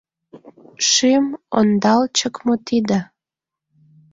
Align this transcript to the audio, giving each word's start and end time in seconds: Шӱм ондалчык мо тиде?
Шӱм 0.89 1.25
ондалчык 1.57 2.35
мо 2.45 2.55
тиде? 2.67 2.99